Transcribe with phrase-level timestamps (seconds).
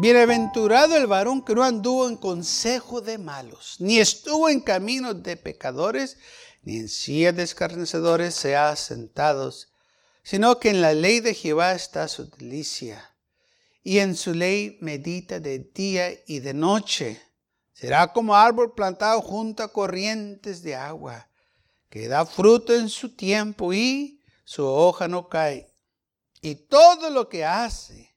[0.00, 5.36] Bienaventurado el varón que no anduvo en consejo de malos, ni estuvo en caminos de
[5.36, 6.18] pecadores,
[6.62, 9.52] ni en sillas de escarnecedores se ha sentado,
[10.22, 13.12] sino que en la ley de Jehová está su delicia,
[13.82, 17.20] y en su ley medita de día y de noche.
[17.72, 21.28] Será como árbol plantado junto a corrientes de agua,
[21.90, 25.74] que da fruto en su tiempo y su hoja no cae.
[26.40, 28.07] Y todo lo que hace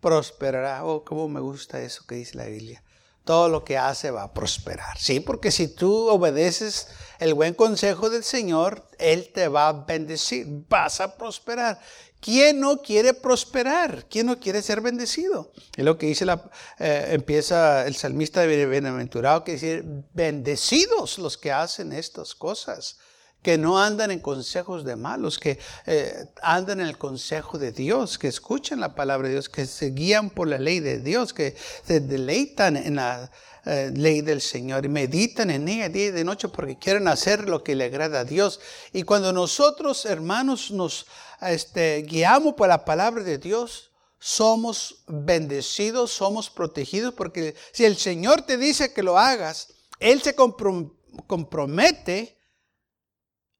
[0.00, 0.84] prosperará.
[0.84, 2.82] Oh, cómo me gusta eso que dice la Biblia.
[3.24, 4.96] Todo lo que hace va a prosperar.
[4.98, 10.46] Sí, porque si tú obedeces el buen consejo del Señor, Él te va a bendecir.
[10.68, 11.80] Vas a prosperar.
[12.20, 14.06] ¿Quién no quiere prosperar?
[14.08, 15.52] ¿Quién no quiere ser bendecido?
[15.76, 19.82] Es lo que dice la, eh, empieza el salmista de bienaventurado, que dice,
[20.14, 22.98] bendecidos los que hacen estas cosas
[23.46, 28.18] que no andan en consejos de malos, que eh, andan en el consejo de Dios,
[28.18, 31.54] que escuchan la palabra de Dios, que se guían por la ley de Dios, que
[31.86, 33.30] se deleitan en la
[33.64, 37.48] eh, ley del Señor y meditan en ella día y de noche porque quieren hacer
[37.48, 38.58] lo que le agrada a Dios.
[38.92, 41.06] Y cuando nosotros, hermanos, nos
[41.40, 48.42] este, guiamos por la palabra de Dios, somos bendecidos, somos protegidos, porque si el Señor
[48.42, 49.68] te dice que lo hagas,
[50.00, 52.35] Él se compromete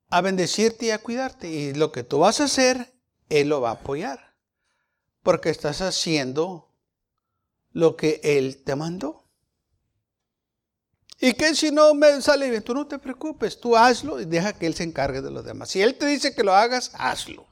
[0.08, 1.48] a bendecirte y a cuidarte.
[1.48, 2.94] Y lo que tú vas a hacer,
[3.28, 4.34] Él lo va a apoyar.
[5.22, 6.72] Porque estás haciendo
[7.72, 9.26] lo que Él te mandó.
[11.18, 14.52] Y que si no me sale bien, tú no te preocupes, tú hazlo y deja
[14.52, 15.70] que Él se encargue de los demás.
[15.70, 17.46] Si Él te dice que lo hagas, hazlo.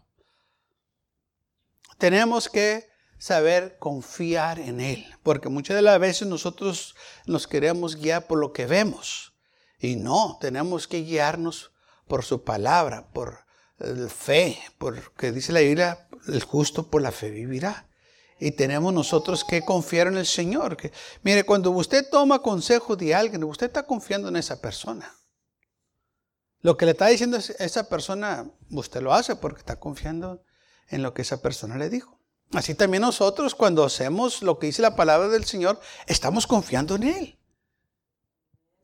[1.96, 2.86] Tenemos que
[3.18, 6.94] saber confiar en Él, porque muchas de las veces nosotros
[7.26, 9.32] nos queremos guiar por lo que vemos.
[9.78, 11.73] Y no, tenemos que guiarnos
[12.06, 13.44] por su palabra, por
[14.08, 17.88] fe, porque dice la Biblia, el justo por la fe vivirá.
[18.38, 20.76] Y tenemos nosotros que confiar en el Señor.
[20.76, 25.14] Que, mire, cuando usted toma consejo de alguien, usted está confiando en esa persona.
[26.60, 30.42] Lo que le está diciendo esa persona, usted lo hace porque está confiando
[30.88, 32.18] en lo que esa persona le dijo.
[32.52, 37.02] Así también nosotros cuando hacemos lo que dice la palabra del Señor, estamos confiando en
[37.04, 37.38] Él.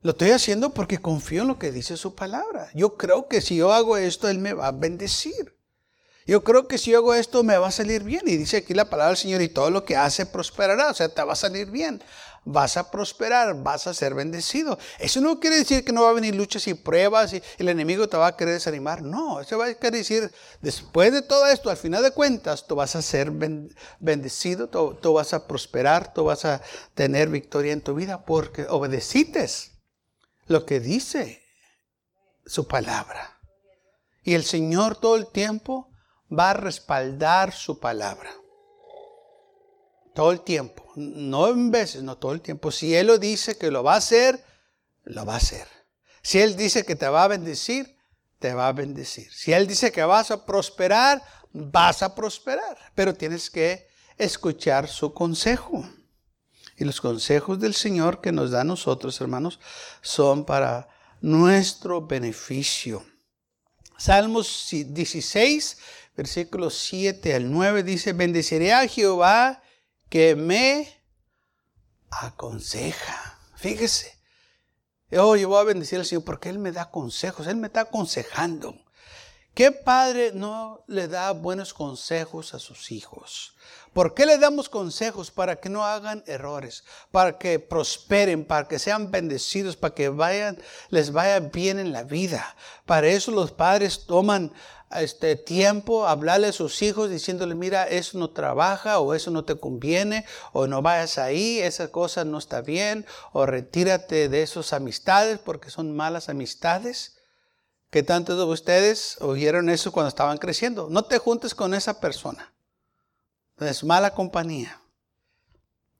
[0.02, 2.70] Lo estoy haciendo porque confío en lo que dice su palabra.
[2.74, 5.54] Yo creo que si yo hago esto, Él me va a bendecir.
[6.26, 8.22] Yo creo que si yo hago esto, me va a salir bien.
[8.26, 10.90] Y dice aquí la palabra del Señor, y todo lo que hace prosperará.
[10.90, 12.02] O sea, te va a salir bien.
[12.46, 14.78] Vas a prosperar, vas a ser bendecido.
[14.98, 18.08] Eso no quiere decir que no va a venir luchas y pruebas y el enemigo
[18.08, 19.02] te va a querer desanimar.
[19.02, 22.76] No, eso va a querer decir, después de todo esto, al final de cuentas, tú
[22.76, 23.30] vas a ser
[23.98, 26.62] bendecido, tú, tú vas a prosperar, tú vas a
[26.94, 29.69] tener victoria en tu vida porque obedecites
[30.50, 31.44] lo que dice
[32.44, 33.38] su palabra.
[34.24, 35.92] Y el Señor todo el tiempo
[36.30, 38.30] va a respaldar su palabra.
[40.12, 40.90] Todo el tiempo.
[40.96, 42.72] No en veces, no todo el tiempo.
[42.72, 44.44] Si Él lo dice que lo va a hacer,
[45.04, 45.68] lo va a hacer.
[46.20, 47.96] Si Él dice que te va a bendecir,
[48.40, 49.32] te va a bendecir.
[49.32, 51.22] Si Él dice que vas a prosperar,
[51.52, 52.76] vas a prosperar.
[52.96, 53.86] Pero tienes que
[54.18, 55.88] escuchar su consejo.
[56.80, 59.60] Y los consejos del Señor que nos da a nosotros, hermanos,
[60.00, 60.88] son para
[61.20, 63.04] nuestro beneficio.
[63.98, 65.76] Salmos 16,
[66.16, 69.62] versículos 7 al 9 dice, bendeciré a Jehová
[70.08, 70.88] que me
[72.10, 73.38] aconseja.
[73.56, 74.18] Fíjese.
[75.12, 77.82] Oh, yo voy a bendecir al Señor porque Él me da consejos, Él me está
[77.82, 78.74] aconsejando.
[79.54, 83.54] ¿Qué padre no le da buenos consejos a sus hijos?
[83.92, 85.32] ¿Por qué le damos consejos?
[85.32, 90.58] Para que no hagan errores, para que prosperen, para que sean bendecidos, para que vayan,
[90.90, 92.54] les vaya bien en la vida.
[92.86, 94.52] Para eso los padres toman
[94.92, 99.56] este tiempo hablarle a sus hijos diciéndole, mira, eso no trabaja o eso no te
[99.56, 105.38] conviene o no vayas ahí, esa cosa no está bien o retírate de esas amistades
[105.38, 107.19] porque son malas amistades.
[107.90, 110.88] ¿Qué tantos de ustedes oyeron eso cuando estaban creciendo?
[110.88, 112.52] No te juntes con esa persona.
[113.58, 114.80] Es mala compañía.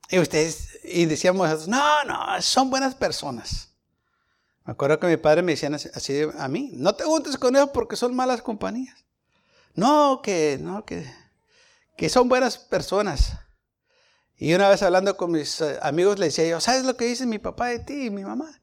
[0.09, 3.69] Y ustedes, y decíamos, no, no, son buenas personas.
[4.65, 7.71] Me acuerdo que mi padre me decían así, a mí, no te juntes con ellos
[7.75, 9.05] porque son malas compañías.
[9.75, 11.13] No, que, no, que,
[11.97, 13.33] que son buenas personas.
[14.37, 17.27] Y una vez hablando con mis eh, amigos le decía yo, ¿sabes lo que dice
[17.27, 18.60] mi papá de ti y mi mamá?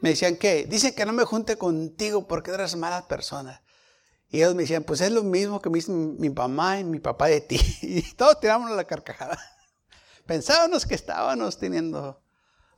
[0.00, 3.62] Me decían que, dicen que no me junte contigo porque eres mala persona.
[4.28, 6.98] Y ellos me decían, pues es lo mismo que me dicen mi mamá y mi
[6.98, 7.60] papá de ti.
[7.82, 9.38] Y todos tiramos la carcajada.
[10.26, 12.22] Pensábamos que estábamos teniendo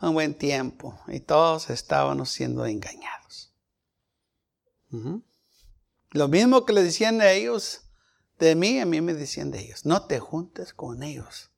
[0.00, 3.52] un buen tiempo y todos estábamos siendo engañados.
[6.10, 7.82] Lo mismo que le decían a ellos
[8.38, 9.84] de mí, a mí me decían de ellos.
[9.84, 11.50] No te juntes con ellos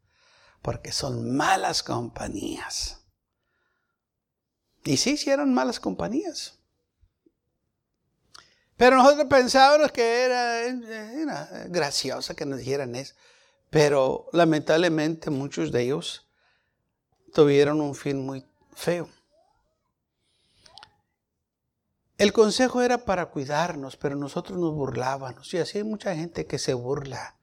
[0.63, 3.00] porque son malas compañías.
[4.85, 6.59] Y sí, sí eran malas compañías.
[8.77, 13.15] Pero nosotros pensábamos que era, era gracioso que nos dijeran eso.
[13.69, 16.27] Pero lamentablemente muchos de ellos
[17.35, 18.45] tuvieron un fin muy
[18.75, 19.09] feo.
[22.17, 25.53] El consejo era para cuidarnos, pero nosotros nos burlábamos.
[25.55, 27.40] Y así hay mucha gente que se burla.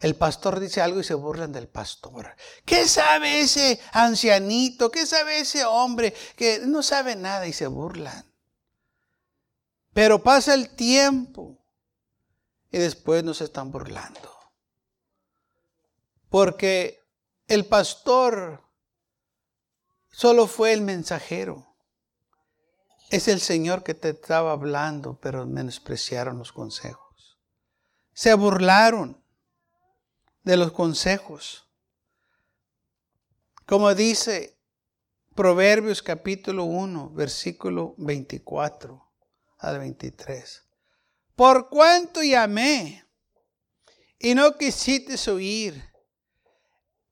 [0.00, 2.36] El pastor dice algo y se burlan del pastor.
[2.64, 4.90] ¿Qué sabe ese ancianito?
[4.90, 8.24] ¿Qué sabe ese hombre que no sabe nada y se burlan?
[9.92, 11.58] Pero pasa el tiempo
[12.70, 14.32] y después nos están burlando.
[16.28, 17.00] Porque
[17.48, 18.62] el pastor
[20.12, 21.66] solo fue el mensajero.
[23.10, 27.38] Es el Señor que te estaba hablando, pero menospreciaron los consejos.
[28.12, 29.24] Se burlaron
[30.48, 31.68] de los consejos.
[33.66, 34.56] Como dice
[35.34, 39.12] Proverbios capítulo 1, versículo 24
[39.58, 40.64] al 23.
[41.36, 43.04] Por cuanto llamé
[44.18, 45.84] y no quisiste oír,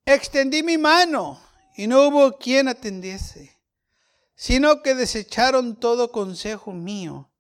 [0.07, 1.39] extendí mi mano
[1.77, 3.61] y no hubo quien atendiese,
[4.35, 7.31] sino que desecharon todo consejo mío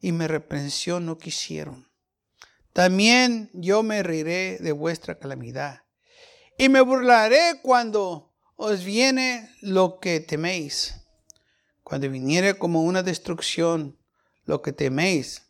[0.00, 1.87] y me reprensión no quisieron.
[2.78, 5.82] También yo me reiré de vuestra calamidad
[6.56, 10.94] y me burlaré cuando os viene lo que teméis.
[11.82, 13.98] Cuando viniere como una destrucción
[14.44, 15.42] lo que teméis,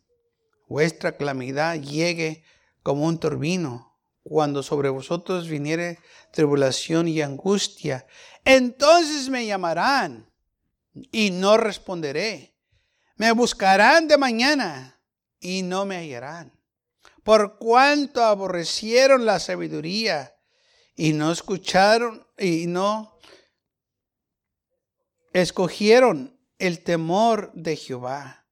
[0.67, 2.43] vuestra calamidad llegue
[2.81, 3.95] como un turbino.
[4.23, 5.99] Cuando sobre vosotros viniere
[6.31, 8.07] tribulación y angustia,
[8.43, 10.33] entonces me llamarán
[11.11, 12.55] y no responderé.
[13.17, 14.99] Me buscarán de mañana
[15.39, 16.58] y no me hallarán
[17.23, 20.35] por cuanto aborrecieron la sabiduría
[20.95, 23.19] y no escucharon y no
[25.33, 28.47] escogieron el temor de Jehová,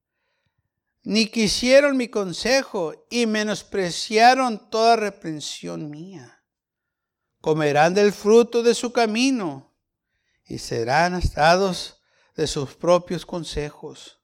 [1.03, 6.43] ni quisieron mi consejo y menospreciaron toda reprensión mía.
[7.41, 9.75] Comerán del fruto de su camino
[10.45, 12.01] y serán astados
[12.35, 14.21] de sus propios consejos,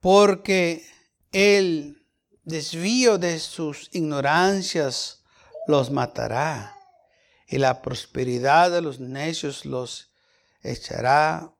[0.00, 0.86] porque
[1.32, 1.99] él
[2.44, 5.22] desvío de sus ignorancias
[5.66, 6.76] los matará,
[7.46, 10.12] y la prosperidad de los necios los
[10.62, 11.52] echará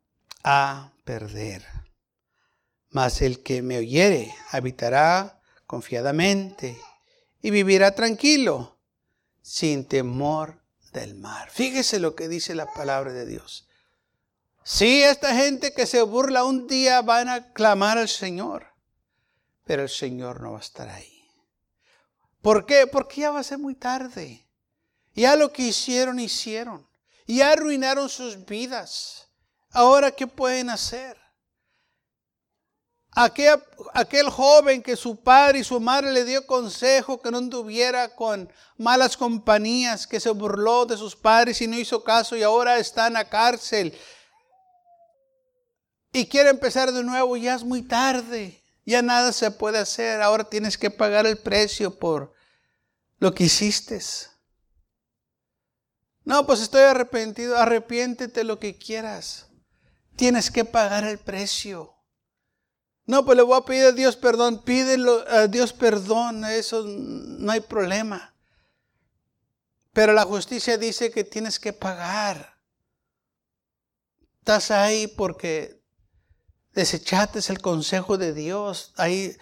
[0.44, 1.64] a perder.
[2.90, 6.80] Mas el que me oyere habitará confiadamente
[7.42, 8.78] y vivirá tranquilo,
[9.42, 10.62] sin temor
[10.92, 11.50] del mar.
[11.50, 13.68] Fíjese lo que dice la palabra de Dios.
[14.62, 18.69] Si esta gente que se burla un día van a clamar al Señor
[19.64, 21.28] pero el Señor no va a estar ahí.
[22.42, 22.86] ¿Por qué?
[22.86, 24.46] Porque ya va a ser muy tarde.
[25.14, 26.88] Ya lo que hicieron, hicieron.
[27.26, 29.28] Ya arruinaron sus vidas.
[29.70, 31.16] Ahora, ¿qué pueden hacer?
[33.12, 38.14] Aquel, aquel, joven que su padre y su madre le dio consejo que no anduviera
[38.14, 42.78] con malas compañías, que se burló de sus padres y no hizo caso y ahora
[42.78, 43.96] está en la cárcel
[46.12, 48.60] y quiere empezar de nuevo, ya es muy tarde.
[48.90, 50.20] Ya nada se puede hacer.
[50.20, 52.35] Ahora tienes que pagar el precio por
[53.18, 54.00] lo que hiciste.
[56.25, 57.56] No, pues estoy arrepentido.
[57.56, 59.47] Arrepiéntete lo que quieras.
[60.16, 61.94] Tienes que pagar el precio.
[63.06, 64.64] No, pues le voy a pedir a Dios perdón.
[64.64, 66.44] Pídelo a Dios perdón.
[66.44, 68.35] Eso no hay problema.
[69.92, 72.59] Pero la justicia dice que tienes que pagar.
[74.40, 75.79] Estás ahí porque
[76.80, 78.92] desechaste el consejo de Dios.
[78.96, 79.37] Ahí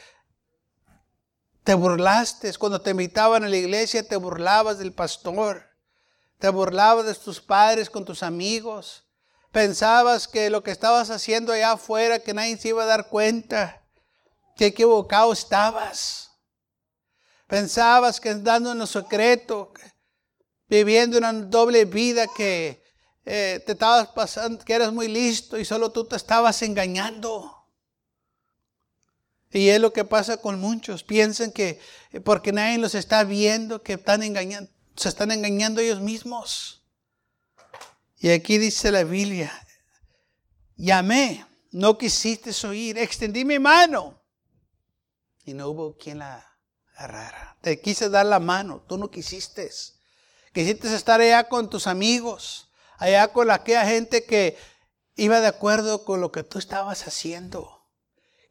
[1.63, 2.53] te burlaste.
[2.55, 5.65] Cuando te invitaban a la iglesia, te burlabas del pastor.
[6.39, 9.05] Te burlabas de tus padres con tus amigos.
[9.53, 13.85] Pensabas que lo que estabas haciendo allá afuera, que nadie se iba a dar cuenta.
[14.57, 16.31] Que equivocado estabas.
[17.47, 19.73] Pensabas que andando en lo secreto,
[20.67, 22.83] viviendo una doble vida que
[23.31, 27.67] eh, te estabas pasando, que eras muy listo y solo tú te estabas engañando.
[29.51, 31.03] Y es lo que pasa con muchos.
[31.03, 31.79] Piensan que
[32.13, 36.83] eh, porque nadie los está viendo, que están engañando, se están engañando ellos mismos.
[38.17, 39.53] Y aquí dice la Biblia,
[40.77, 42.97] llamé No quisiste oír.
[42.97, 44.23] Extendí mi mano.
[45.45, 46.51] Y no hubo quien la
[46.97, 47.59] agarrara.
[47.61, 48.83] Te quise dar la mano.
[48.89, 49.71] Tú no quisiste.
[50.55, 52.68] Quisiste estar allá con tus amigos.
[52.99, 54.59] Allá con aquella gente que
[55.15, 57.87] iba de acuerdo con lo que tú estabas haciendo.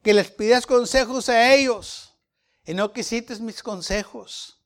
[0.01, 2.15] Que les pidas consejos a ellos.
[2.65, 4.57] Y no quisiste mis consejos.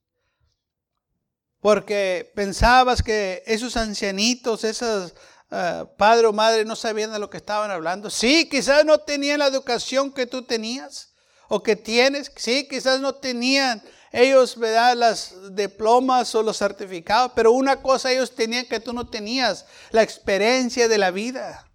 [1.60, 5.14] Porque pensabas que esos ancianitos, esos
[5.52, 8.10] uh, padre o madre no sabían de lo que estaban hablando.
[8.10, 11.14] Sí, quizás no tenían la educación que tú tenías
[11.50, 12.32] o que tienes.
[12.36, 14.96] Sí, quizás no tenían ellos, ¿verdad?
[14.96, 17.32] Las diplomas o los certificados.
[17.36, 21.68] Pero una cosa ellos tenían que tú no tenías, la experiencia de la vida.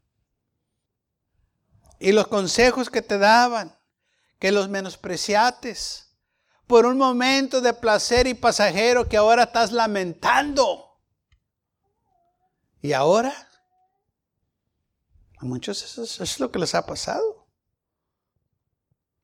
[1.98, 3.76] Y los consejos que te daban,
[4.38, 6.06] que los menospreciates
[6.66, 11.00] por un momento de placer y pasajero que ahora estás lamentando.
[12.82, 13.32] Y ahora,
[15.38, 17.45] a muchos eso, es lo que les ha pasado.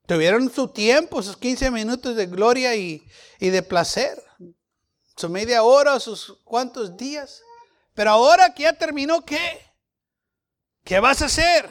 [0.06, 3.06] Tuvieron su tiempo, sus 15 minutos de gloria y,
[3.38, 4.22] y de placer,
[5.16, 7.42] su media hora, sus cuantos días.
[7.94, 9.60] Pero ahora que ya terminó, ¿qué?
[10.84, 11.70] ¿Qué vas a hacer?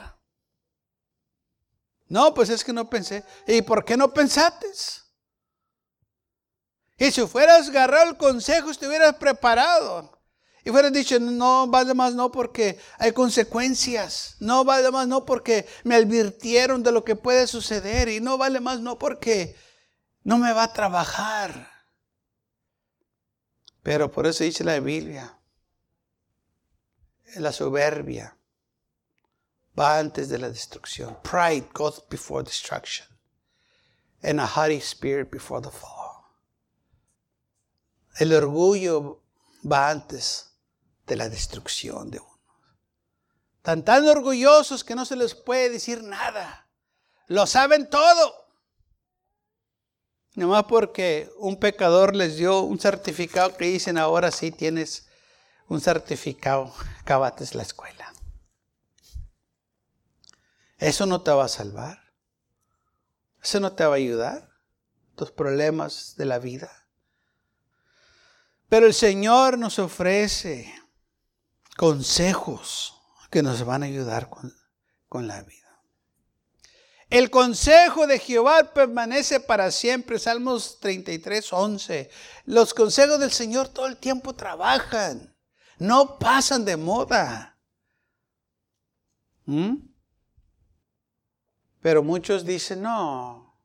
[2.07, 3.23] No, pues es que no pensé.
[3.47, 4.67] ¿Y por qué no pensaste?
[6.97, 10.20] Y si fueras agarrado el consejo, estuvieras preparado.
[10.63, 14.35] Y fueras dicho, no vale más no porque hay consecuencias.
[14.39, 18.09] No vale más no porque me advirtieron de lo que puede suceder.
[18.09, 19.55] Y no vale más no porque
[20.23, 21.71] no me va a trabajar.
[23.81, 25.39] Pero por eso dice la Biblia,
[27.35, 28.37] la soberbia
[29.77, 31.17] va antes de la destrucción.
[31.23, 33.07] Pride goes before destruction.
[34.21, 36.11] And a haughty spirit before the fall.
[38.19, 39.23] El orgullo
[39.63, 40.50] va antes
[41.11, 42.39] de la destrucción de uno.
[43.61, 46.69] Tan tan orgullosos que no se les puede decir nada.
[47.27, 48.47] Lo saben todo.
[50.35, 55.09] Nomás porque un pecador les dio un certificado que dicen ahora sí tienes
[55.67, 58.13] un certificado, acabates la escuela.
[60.77, 61.99] Eso no te va a salvar.
[63.43, 64.49] Eso no te va a ayudar.
[65.15, 66.87] Tus problemas de la vida.
[68.69, 70.80] Pero el Señor nos ofrece
[71.77, 75.57] consejos que nos van a ayudar con, la vida.
[77.09, 80.19] El consejo de Jehová permanece para siempre.
[80.19, 82.09] Salmos 33, 11.
[82.45, 85.35] Los consejos del Señor todo el tiempo trabajan.
[85.77, 87.57] No pasan de moda.
[89.45, 89.77] ¿Mm?
[91.81, 93.57] Pero muchos dicen, no,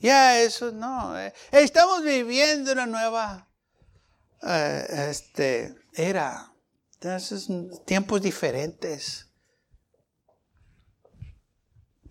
[0.00, 1.18] ya eso no.
[1.18, 3.48] Eh, estamos viviendo una nueva
[4.42, 6.52] eh, este, era.
[7.00, 7.48] Entonces,
[7.84, 9.28] tiempos diferentes.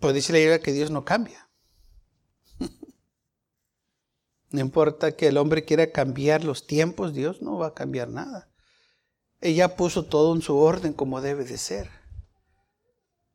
[0.00, 1.50] Pues dice la Biblia que Dios no cambia.
[4.50, 8.48] no importa que el hombre quiera cambiar los tiempos, Dios no va a cambiar nada.
[9.40, 11.90] Ella puso todo en su orden como debe de ser.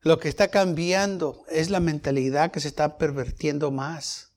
[0.01, 4.31] Lo que está cambiando es la mentalidad que se está pervertiendo más.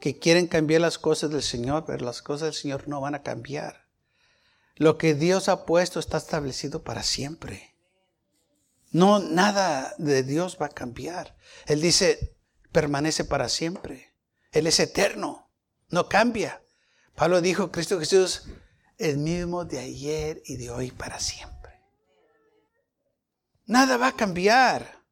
[0.00, 3.22] Que quieren cambiar las cosas del Señor, pero las cosas del Señor no van a
[3.22, 3.85] cambiar.
[4.76, 7.74] Lo que Dios ha puesto está establecido para siempre.
[8.90, 11.36] No, nada de Dios va a cambiar.
[11.66, 12.36] Él dice,
[12.72, 14.14] permanece para siempre.
[14.52, 15.50] Él es eterno,
[15.88, 16.62] no cambia.
[17.14, 18.44] Pablo dijo, Cristo Jesús,
[18.98, 21.56] el mismo de ayer y de hoy para siempre.
[23.64, 25.04] Nada va a cambiar.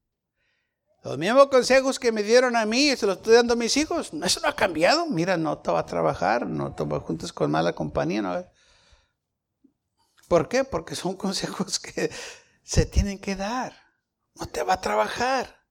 [1.02, 4.10] Los mismos consejos que me dieron a mí, se los estoy dando a mis hijos.
[4.22, 5.06] Eso no ha cambiado.
[5.06, 8.22] Mira, no te va a trabajar, no te vas juntos con mala compañía.
[8.22, 8.53] No.
[10.34, 10.64] ¿Por qué?
[10.64, 12.10] Porque son consejos que
[12.64, 13.72] se tienen que dar.
[14.34, 15.64] No te va a trabajar.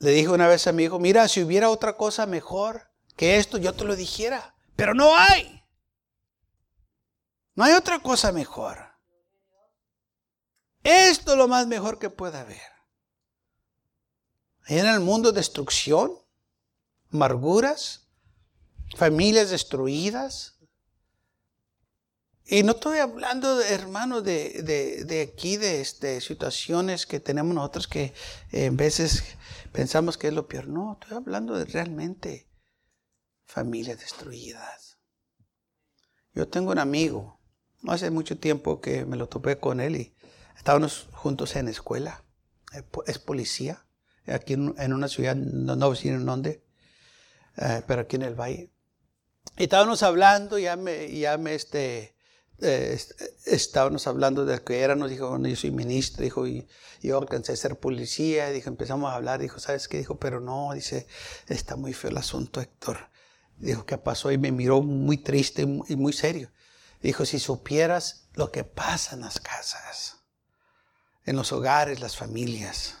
[0.00, 3.56] Le dije una vez a mi hijo, mira, si hubiera otra cosa mejor que esto,
[3.56, 4.54] yo te lo dijera.
[4.76, 5.64] Pero no hay.
[7.54, 8.76] No hay otra cosa mejor.
[10.82, 12.70] Esto es lo más mejor que puede haber.
[14.66, 16.12] En el mundo destrucción,
[17.10, 18.08] amarguras,
[18.94, 20.53] familias destruidas,
[22.46, 24.62] y no estoy hablando, hermano, de,
[25.06, 28.12] de, aquí, de este, situaciones que tenemos nosotros que
[28.52, 29.24] en eh, veces
[29.72, 30.68] pensamos que es lo peor.
[30.68, 32.46] No, estoy hablando de realmente
[33.46, 34.98] familias destruidas.
[36.34, 37.40] Yo tengo un amigo,
[37.80, 40.14] no hace mucho tiempo que me lo topé con él y
[40.56, 42.24] estábamos juntos en escuela.
[43.06, 43.86] Es policía,
[44.26, 46.62] aquí en, una ciudad, no, no sé en dónde,
[47.56, 48.70] eh, pero aquí en el valle.
[49.56, 52.13] Y estábamos hablando, ya me, ya me, este,
[52.60, 52.98] eh,
[53.46, 56.66] estábamos hablando de que era, nos dijo, bueno, yo soy ministro, dijo, y
[57.02, 59.98] yo alcancé a ser policía, dijo, empezamos a hablar, dijo, ¿sabes qué?
[59.98, 61.06] Dijo, pero no, dice,
[61.48, 63.10] está muy feo el asunto, Héctor.
[63.56, 64.30] Dijo, ¿qué pasó?
[64.30, 66.50] Y me miró muy triste y muy serio.
[67.02, 70.16] Dijo, si supieras lo que pasa en las casas,
[71.24, 72.96] en los hogares, las familias.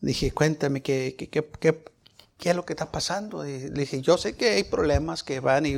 [0.00, 1.84] Dije, cuéntame, ¿qué, qué, qué,
[2.38, 3.42] qué, es lo que está pasando?
[3.42, 5.74] le dije, yo sé que hay problemas que van y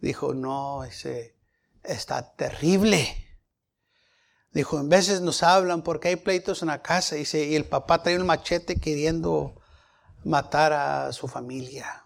[0.00, 1.41] dijo, no, ese
[1.82, 3.16] está terrible.
[4.52, 8.02] Dijo, en veces nos hablan porque hay pleitos en la casa dice, y el papá
[8.02, 9.60] trae un machete queriendo
[10.24, 12.04] matar a su familia.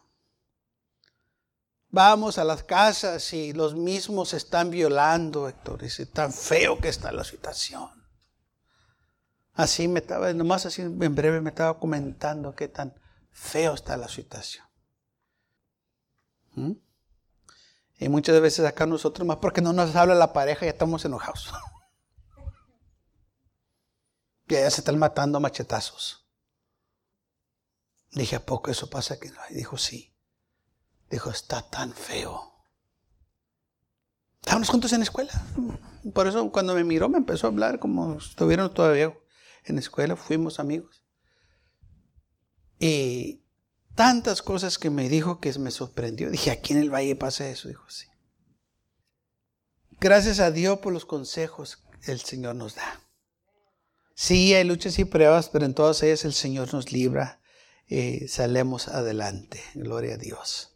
[1.88, 5.82] Vamos a las casas y los mismos están violando, Héctor.
[5.82, 7.90] Dice, tan feo que está la situación.
[9.54, 12.94] Así me estaba, nomás así en breve me estaba comentando qué tan
[13.30, 14.66] feo está la situación.
[16.52, 16.72] ¿Mm?
[17.98, 21.52] Y muchas veces acá nosotros, más porque no nos habla la pareja, ya estamos enojados.
[24.48, 26.24] Y ya se están matando machetazos.
[28.12, 29.26] Dije, ¿a poco eso pasa aquí?
[29.50, 30.14] Y dijo, sí.
[31.10, 32.56] Dijo, está tan feo.
[34.40, 35.32] Estábamos juntos en la escuela.
[36.14, 39.12] Por eso cuando me miró me empezó a hablar como estuvieron todavía
[39.64, 41.04] en la escuela, fuimos amigos.
[42.78, 43.44] Y
[43.96, 46.30] tantas cosas que me dijo que me sorprendió.
[46.30, 47.66] Dije, aquí en el valle pasa eso.
[47.66, 48.06] Dijo, sí.
[49.98, 53.00] Gracias a Dios por los consejos que el Señor nos da.
[54.14, 57.40] Sí, hay luchas y pruebas, pero en todas ellas el Señor nos libra
[57.86, 59.62] y salemos adelante.
[59.74, 60.74] Gloria a Dios.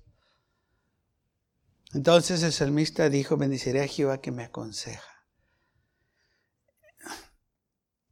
[1.93, 5.27] Entonces el salmista dijo, bendiciré a Jehová que me aconseja.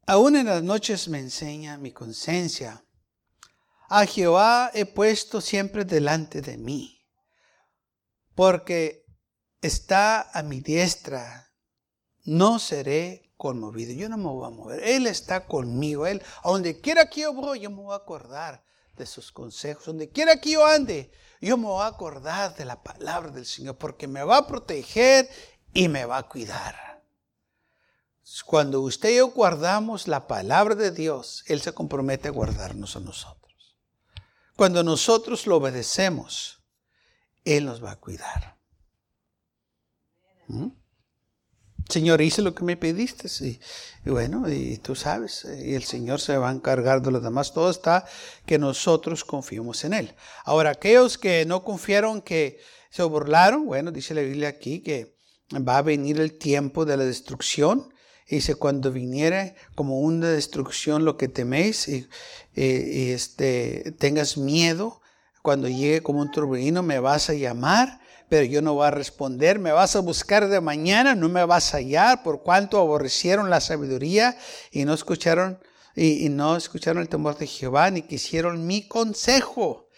[0.07, 2.85] Aún en las noches me enseña mi conciencia
[3.89, 7.07] a Jehová he puesto siempre delante de mí,
[8.35, 9.05] porque
[9.63, 11.53] está a mi diestra,
[12.25, 13.95] no seré conmovido.
[13.95, 14.83] Yo no me voy a mover.
[14.87, 16.07] Él está conmigo.
[16.07, 18.63] Él, a donde quiera que yo voy, yo me voy a acordar
[18.97, 19.87] de sus consejos.
[19.87, 23.79] Donde quiera que yo ande, yo me voy a acordar de la palabra del Señor,
[23.79, 25.29] porque me va a proteger
[25.73, 26.77] y me va a cuidar.
[28.45, 33.01] Cuando usted y yo guardamos la palabra de Dios, Él se compromete a guardarnos a
[33.01, 33.38] nosotros.
[34.59, 36.61] Cuando nosotros lo obedecemos,
[37.45, 38.59] Él nos va a cuidar.
[40.49, 40.71] ¿Mm?
[41.89, 43.29] Señor, hice lo que me pediste.
[43.47, 43.61] Y,
[44.11, 47.53] bueno, y tú sabes, y el Señor se va a encargar de lo demás.
[47.55, 48.05] Todo está
[48.47, 50.17] que nosotros confiemos en Él.
[50.45, 52.59] Ahora, aquellos que no confiaron, que
[52.91, 55.17] se burlaron, bueno, dice la Biblia aquí que
[55.57, 57.95] va a venir el tiempo de la destrucción
[58.29, 62.09] Dice, cuando viniera como una destrucción lo que teméis y,
[62.55, 65.01] este, tengas miedo,
[65.41, 69.59] cuando llegue como un turbino me vas a llamar, pero yo no voy a responder,
[69.59, 73.63] me vas a buscar de mañana, no me vas a hallar, por cuanto aborrecieron la
[73.63, 74.37] sabiduría
[74.71, 75.59] y no escucharon,
[75.97, 79.89] y, y no escucharon el temor de Jehová, ni quisieron mi consejo,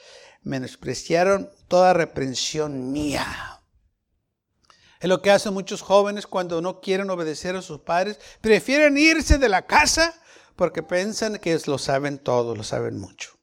[0.43, 3.50] menospreciaron toda reprensión mía.
[5.01, 8.21] Es lo que hacen muchos jóvenes cuando no quieren obedecer a sus padres.
[8.43, 10.15] Prefieren irse de la casa
[10.57, 13.41] porque piensan que lo saben todo, lo saben mucho.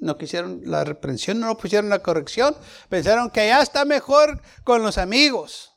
[0.00, 2.56] No quisieron la reprensión, no pusieron la corrección.
[2.88, 5.76] Pensaron que allá está mejor con los amigos.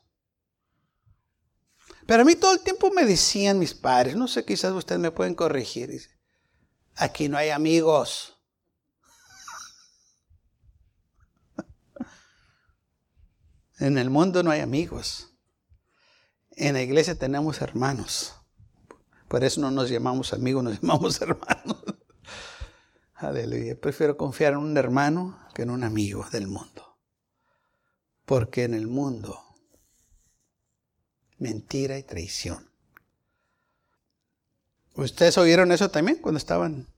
[2.06, 5.10] Pero a mí todo el tiempo me decían mis padres, no sé, quizás ustedes me
[5.10, 5.90] pueden corregir.
[6.96, 8.33] Aquí no hay amigos.
[13.78, 15.34] En el mundo no hay amigos.
[16.52, 18.34] En la iglesia tenemos hermanos.
[19.28, 21.82] Por eso no nos llamamos amigos, nos llamamos hermanos.
[23.14, 23.80] Aleluya.
[23.80, 26.98] Prefiero confiar en un hermano que en un amigo del mundo.
[28.24, 29.40] Porque en el mundo,
[31.38, 32.70] mentira y traición.
[34.94, 36.93] ¿Ustedes oyeron eso también cuando estaban?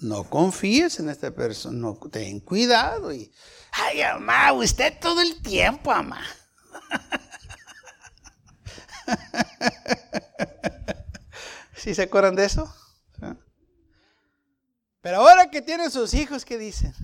[0.00, 3.32] No confíes en esta persona, no, ten cuidado y
[3.72, 6.22] Ay, mamá, usted todo el tiempo, mamá.
[11.76, 12.72] ¿Sí se acuerdan de eso?
[15.00, 16.94] Pero ahora que tienen sus hijos, ¿qué dicen?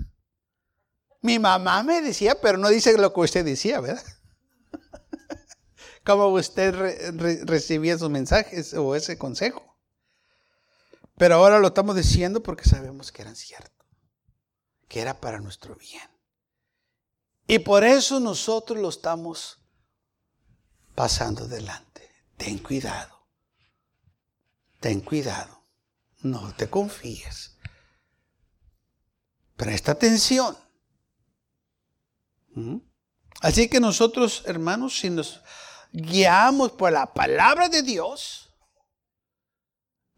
[1.20, 4.02] Mi mamá me decía, pero no dice lo que usted decía, ¿verdad?
[6.04, 9.69] ¿Cómo usted recibía sus mensajes o ese consejo?
[11.20, 13.86] Pero ahora lo estamos diciendo porque sabemos que eran ciertos,
[14.88, 16.08] que era para nuestro bien.
[17.46, 19.58] Y por eso nosotros lo estamos
[20.94, 22.10] pasando delante.
[22.38, 23.26] Ten cuidado.
[24.80, 25.62] Ten cuidado.
[26.20, 27.54] No te confíes.
[29.56, 30.56] Presta atención.
[32.54, 32.78] ¿Mm?
[33.42, 35.42] Así que nosotros, hermanos, si nos
[35.92, 38.49] guiamos por la palabra de Dios,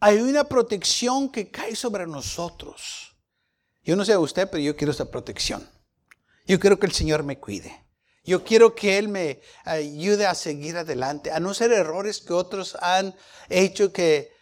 [0.03, 3.15] hay una protección que cae sobre nosotros.
[3.85, 5.65] Yo no sé usted, pero yo quiero esa protección.
[6.45, 7.85] Yo quiero que el Señor me cuide.
[8.25, 12.75] Yo quiero que Él me ayude a seguir adelante, a no ser errores que otros
[12.81, 13.15] han
[13.47, 14.33] hecho que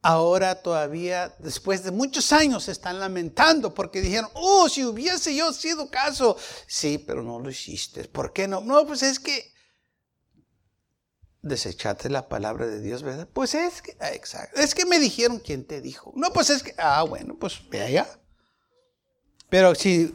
[0.00, 5.52] ahora todavía, después de muchos años, se están lamentando porque dijeron, oh, si hubiese yo
[5.52, 6.38] sido caso.
[6.66, 8.04] Sí, pero no lo hiciste.
[8.08, 8.62] ¿Por qué no?
[8.62, 9.53] No, pues es que
[11.44, 13.28] desechaste la palabra de Dios, ¿verdad?
[13.32, 16.12] Pues es que, ah, exacto, es que me dijeron quién te dijo.
[16.16, 18.08] No, pues es que, ah, bueno, pues ve allá.
[19.50, 20.14] Pero si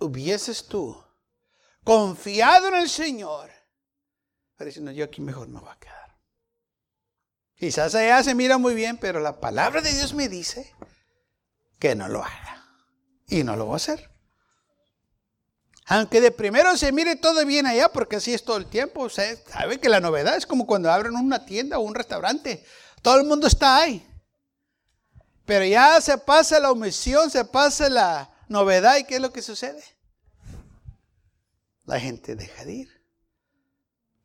[0.00, 1.00] hubieses tú
[1.84, 3.50] confiado en el Señor,
[4.56, 6.18] pero diciendo, yo aquí mejor me voy a quedar.
[7.54, 10.74] Quizás allá se mira muy bien, pero la palabra de Dios me dice
[11.78, 12.64] que no lo haga.
[13.28, 14.09] Y no lo voy a hacer.
[15.90, 19.02] Aunque de primero se mire todo bien allá, porque así es todo el tiempo.
[19.02, 22.64] Usted sabe que la novedad es como cuando abren una tienda o un restaurante.
[23.02, 24.06] Todo el mundo está ahí.
[25.44, 29.42] Pero ya se pasa la omisión, se pasa la novedad y ¿qué es lo que
[29.42, 29.82] sucede?
[31.86, 33.02] La gente deja de ir.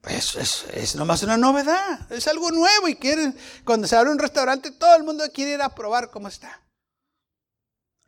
[0.03, 4.19] Es, es, es, nomás una novedad, es algo nuevo y quieren, cuando se abre un
[4.19, 6.61] restaurante, todo el mundo quiere ir a probar cómo está.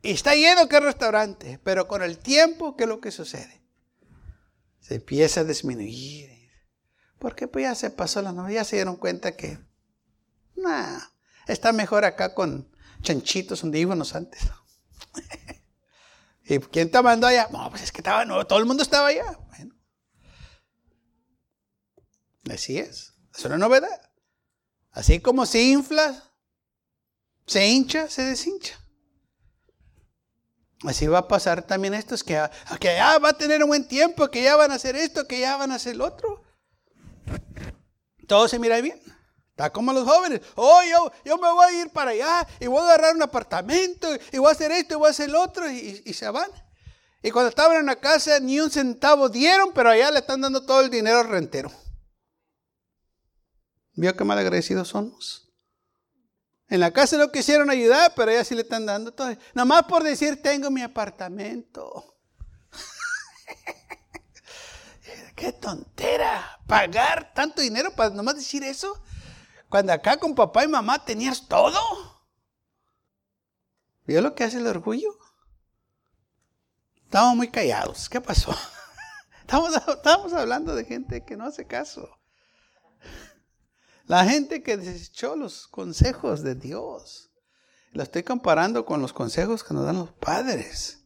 [0.02, 3.62] Y está lleno que restaurante, pero con el tiempo, ¿qué es lo que sucede?
[4.80, 6.50] Se empieza a disminuir.
[7.18, 9.58] Porque pues ya se pasó la novedad, ya se dieron cuenta que,
[10.54, 11.00] nah,
[11.48, 12.70] está mejor acá con
[13.02, 14.42] chanchitos íbamos antes.
[16.44, 17.48] ¿Y quién te mandó allá?
[17.50, 19.38] No, pues es que estaba nuevo, todo el mundo estaba allá.
[19.48, 19.74] Bueno.
[22.50, 23.14] Así es.
[23.36, 24.10] Es una novedad.
[24.92, 26.32] Así como se infla,
[27.46, 28.78] se hincha, se deshincha.
[30.84, 32.40] Así va a pasar también esto, es que,
[32.78, 35.40] que ya va a tener un buen tiempo, que ya van a hacer esto, que
[35.40, 36.44] ya van a hacer lo otro.
[38.28, 39.00] Todo se mira bien.
[39.50, 40.40] Está como los jóvenes.
[40.54, 44.08] Oh, yo, yo me voy a ir para allá y voy a agarrar un apartamento
[44.30, 46.48] y voy a hacer esto y voy a hacer lo otro y, y se van.
[47.24, 50.64] Y cuando estaban en la casa ni un centavo dieron, pero allá le están dando
[50.64, 51.72] todo el dinero al rentero.
[53.94, 55.47] ¿Vio qué mal agradecidos somos?
[56.68, 59.34] En la casa no quisieron ayudar, pero ya sí le están dando todo.
[59.54, 62.18] Nomás por decir, tengo mi apartamento.
[65.34, 66.60] ¡Qué tontera!
[66.66, 69.02] ¿Pagar tanto dinero para nomás decir eso?
[69.70, 71.80] Cuando acá con papá y mamá tenías todo.
[74.04, 75.18] ¿Vio lo que hace el orgullo?
[77.04, 78.10] Estamos muy callados.
[78.10, 78.54] ¿Qué pasó?
[79.40, 82.18] Estamos hablando de gente que no hace caso.
[84.08, 87.30] La gente que desechó los consejos de Dios.
[87.92, 91.04] Lo estoy comparando con los consejos que nos dan los padres.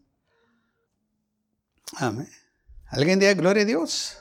[1.97, 2.31] Amén.
[2.87, 4.19] ¿Alguien diga gloria a Dios?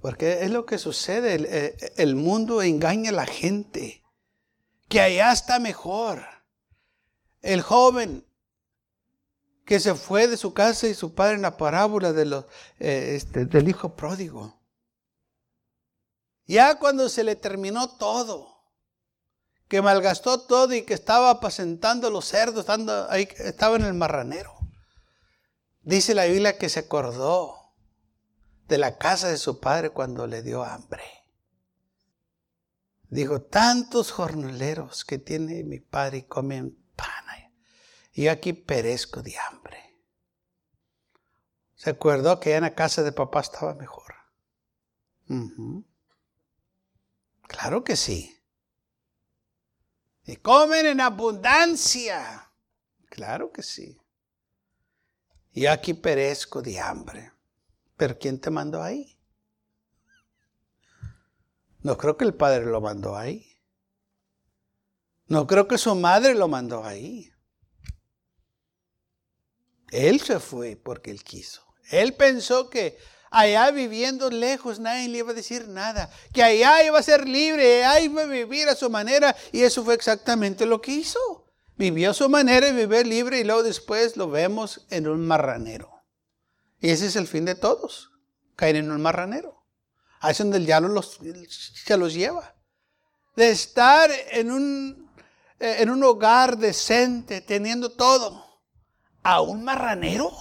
[0.00, 1.34] Porque es lo que sucede.
[1.34, 4.02] El, eh, el, mundo engaña a la gente.
[4.88, 6.24] Que allá está mejor.
[7.40, 8.26] El joven
[9.64, 12.46] que se fue de su casa y su padre en la parábola de los,
[12.80, 14.57] eh, este, del hijo pródigo.
[16.48, 18.64] Ya cuando se le terminó todo,
[19.68, 22.66] que malgastó todo y que estaba apacentando los cerdos,
[23.38, 24.58] estaba en el marranero.
[25.82, 27.74] Dice la Biblia que se acordó
[28.66, 31.04] de la casa de su padre cuando le dio hambre.
[33.10, 37.52] Dijo, tantos jornaleros que tiene mi padre y comen pan.
[38.12, 39.98] Y yo aquí perezco de hambre.
[41.74, 44.14] Se acordó que en la casa de papá estaba mejor.
[47.48, 48.38] Claro que sí.
[50.24, 52.52] Y comen en abundancia.
[53.08, 54.00] Claro que sí.
[55.52, 57.32] Y aquí perezco de hambre.
[57.96, 59.18] Pero ¿quién te mandó ahí?
[61.80, 63.56] No creo que el padre lo mandó ahí.
[65.26, 67.32] No creo que su madre lo mandó ahí.
[69.90, 71.66] Él se fue porque él quiso.
[71.90, 72.98] Él pensó que
[73.30, 77.84] allá viviendo lejos nadie le iba a decir nada, que allá iba a ser libre,
[77.84, 81.46] allá iba a vivir a su manera y eso fue exactamente lo que hizo.
[81.76, 86.02] Vivió a su manera y vivió libre y luego después lo vemos en un marranero.
[86.80, 88.10] Y ese es el fin de todos,
[88.56, 89.64] caer en un marranero.
[90.20, 92.54] Ahí es donde el diablo se los lleva.
[93.36, 95.10] De estar en un,
[95.60, 98.44] eh, en un hogar decente, teniendo todo,
[99.22, 100.32] a un marranero.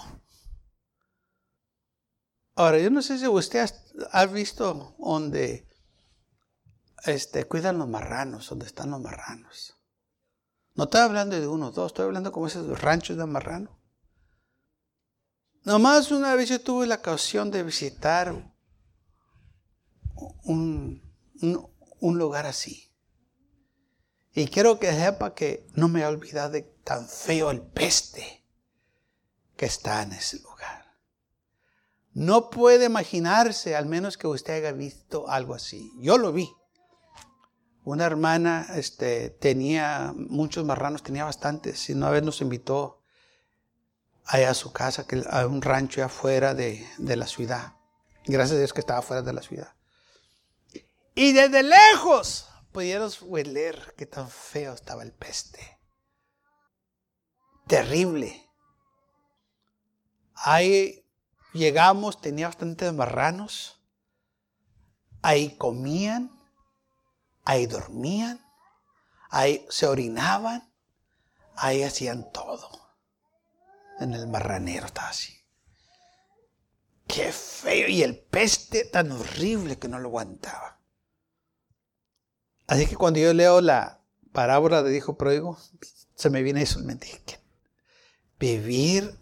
[2.57, 3.69] Ahora, yo no sé si usted
[4.11, 5.67] ha, visto donde
[7.05, 9.77] este, cuidan los marranos, donde están los marranos.
[10.73, 13.79] No estoy hablando de uno o dos, estoy hablando como esos ranchos de marrano.
[15.65, 18.33] Nomás una vez yo tuve la ocasión de visitar
[20.43, 21.03] un,
[21.99, 22.91] un, lugar así.
[24.33, 28.43] Y quiero que sepa que no me he olvidado de tan feo el peste
[29.55, 30.56] que está en ese lugar.
[32.17, 35.91] No puede imaginarse, al menos que usted haya visto algo así.
[35.99, 36.51] Yo lo vi.
[37.83, 43.03] Una hermana este, tenía muchos marranos, tenía bastantes, y una vez nos invitó
[44.25, 47.73] allá a su casa, a un rancho afuera de, de la ciudad.
[48.25, 49.75] Gracias a Dios que estaba fuera de la ciudad.
[51.13, 55.79] Y desde lejos pudieron hueler qué tan feo estaba el peste.
[57.67, 58.49] Terrible.
[60.33, 61.03] Ahí
[61.53, 63.81] llegamos, tenía bastantes marranos.
[65.21, 66.39] Ahí comían,
[67.43, 68.45] ahí dormían,
[69.29, 70.71] ahí se orinaban,
[71.55, 72.69] ahí hacían todo.
[73.99, 75.33] En el marranero estaba así.
[77.07, 80.79] Qué feo y el peste tan horrible que no lo aguantaba.
[82.67, 84.01] Así que cuando yo leo la
[84.33, 85.57] parábola de hijo pródigo,
[86.15, 87.39] se me viene eso en mente.
[88.39, 89.17] Vivir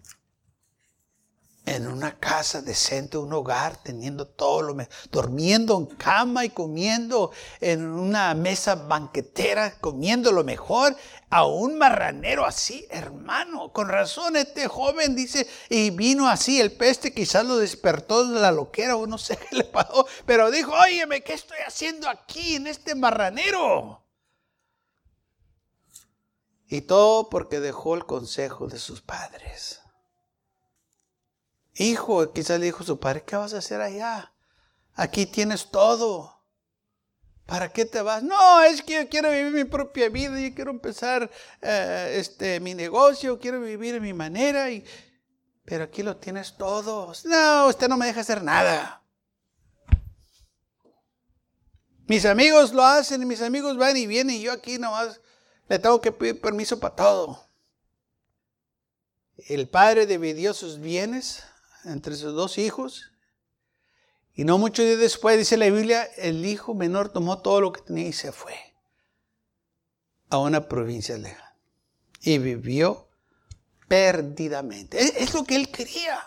[1.66, 4.76] en una casa decente, un hogar, teniendo todo lo
[5.12, 10.96] durmiendo en cama y comiendo en una mesa banquetera, comiendo lo mejor,
[11.30, 13.74] a un marranero así, hermano.
[13.74, 18.52] Con razón este joven dice, y vino así, el peste quizás lo despertó de la
[18.52, 22.68] loquera o no sé qué le pasó, pero dijo, óyeme, ¿qué estoy haciendo aquí en
[22.68, 24.04] este marranero?
[26.68, 29.85] Y todo porque dejó el consejo de sus padres.
[31.76, 34.34] Hijo, quizás le dijo su padre, ¿qué vas a hacer allá?
[34.94, 36.42] Aquí tienes todo.
[37.46, 38.24] ¿Para qué te vas?
[38.24, 41.30] No, es que yo quiero vivir mi propia vida, yo quiero empezar
[41.62, 44.84] eh, este, mi negocio, quiero vivir mi manera, y,
[45.66, 47.12] pero aquí lo tienes todo.
[47.26, 49.04] No, usted no me deja hacer nada.
[52.08, 55.20] Mis amigos lo hacen mis amigos van y vienen y yo aquí nomás
[55.68, 57.50] le tengo que pedir permiso para todo.
[59.38, 61.44] El padre dividió sus bienes
[61.86, 63.12] entre sus dos hijos.
[64.34, 67.82] Y no mucho días después, dice la Biblia, el hijo menor tomó todo lo que
[67.82, 68.54] tenía y se fue
[70.30, 71.56] a una provincia lejana.
[72.22, 73.08] Y vivió
[73.88, 75.02] perdidamente.
[75.24, 76.20] Es, lo que él quería.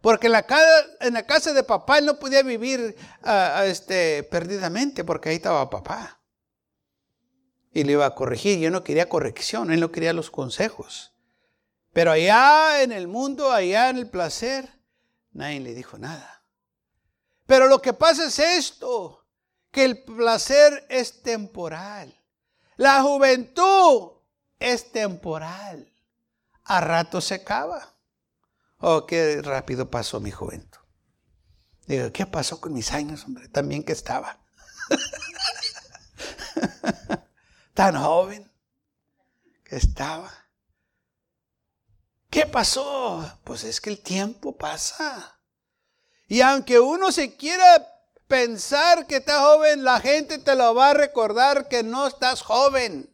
[0.00, 0.46] Porque en la,
[1.00, 5.36] en la, casa de papá él no podía vivir ah, ah, este, perdidamente porque ahí
[5.36, 6.20] estaba papá.
[7.72, 8.58] Y le iba a corregir.
[8.58, 11.12] Yo no quería corrección, él no quería los consejos.
[11.92, 14.75] Pero allá en el mundo, allá en el placer,
[15.36, 16.42] Nadie le dijo nada.
[17.44, 19.26] Pero lo que pasa es esto,
[19.70, 22.18] que el placer es temporal.
[22.76, 24.12] La juventud
[24.58, 25.92] es temporal.
[26.64, 27.94] A rato se acaba.
[28.78, 30.80] Oh, qué rápido pasó mi juventud.
[31.86, 33.48] Digo, ¿qué pasó con mis años, hombre?
[33.48, 34.38] También que estaba.
[37.74, 38.50] Tan joven
[39.64, 40.32] que estaba.
[42.36, 43.38] ¿Qué pasó?
[43.44, 45.40] Pues es que el tiempo pasa.
[46.28, 47.64] Y aunque uno se quiera
[48.28, 53.08] pensar que está joven, la gente te lo va a recordar que no estás joven.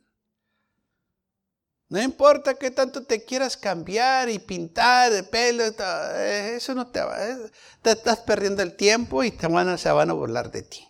[1.88, 7.00] No importa qué tanto te quieras cambiar y pintar de pelo, eh, eso no te
[7.00, 7.24] va.
[7.24, 10.84] Eh, te estás perdiendo el tiempo y te van se van a burlar de ti.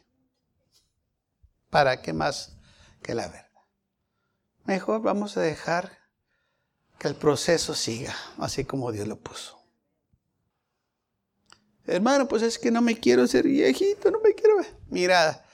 [1.68, 2.56] ¿Para qué más
[3.02, 3.50] que la verdad?
[4.64, 6.01] Mejor vamos a dejar
[7.02, 9.60] que el proceso siga, así como Dios lo puso.
[11.84, 14.78] Hermano, pues es que no me quiero ser viejito, no me quiero ver.
[14.88, 15.44] Mira,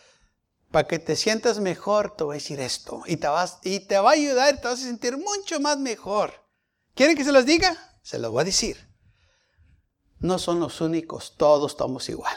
[0.70, 3.02] para que te sientas mejor, te voy a decir esto.
[3.06, 6.34] Y te, vas, y te va a ayudar, te vas a sentir mucho más mejor.
[6.94, 7.74] ¿Quieren que se los diga?
[8.02, 8.86] Se los voy a decir.
[10.18, 12.36] No son los únicos, todos estamos igual.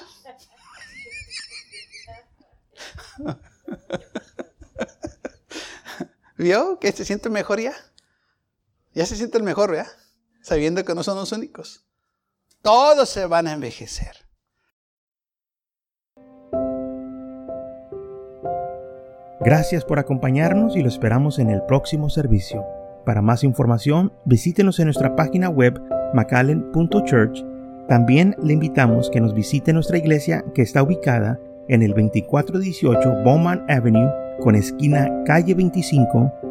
[6.38, 7.76] ¿Vio que se siente mejor ya?
[8.94, 9.88] Ya se sienten mejor, ¿verdad?
[10.42, 11.86] Sabiendo que no son los únicos.
[12.62, 14.16] Todos se van a envejecer.
[19.40, 22.64] Gracias por acompañarnos y lo esperamos en el próximo servicio.
[23.06, 25.82] Para más información, visítenos en nuestra página web
[26.14, 27.44] macallen.church.
[27.88, 33.66] También le invitamos que nos visite nuestra iglesia que está ubicada en el 2418 Bowman
[33.70, 36.51] Avenue con esquina calle 25